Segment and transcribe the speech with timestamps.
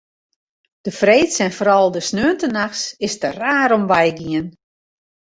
[0.85, 4.47] De freeds en foaral de sneontenachts is it der raar om wei gien.